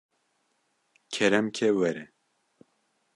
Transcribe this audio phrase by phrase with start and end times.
[1.13, 2.03] kerem ke were